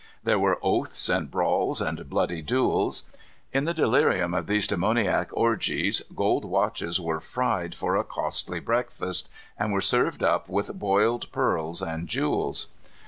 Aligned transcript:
There 0.23 0.39
were 0.39 0.57
oaths 0.63 1.09
and 1.09 1.29
brawls 1.29 1.79
and 1.79 2.09
bloody 2.09 2.41
duels. 2.41 3.03
In 3.53 3.65
the 3.65 3.73
delirium 3.75 4.33
of 4.33 4.47
these 4.47 4.65
demoniac 4.65 5.29
orgies 5.31 6.01
gold 6.15 6.43
watches 6.43 6.99
were 6.99 7.19
fried 7.19 7.75
for 7.75 7.95
a 7.95 8.03
costly 8.03 8.59
breakfast, 8.59 9.29
and 9.59 9.71
were 9.71 9.79
served 9.79 10.23
up 10.23 10.49
with 10.49 10.73
boiled 10.73 11.31
pearls 11.31 11.83
and 11.83 12.07
jewels. 12.07 12.65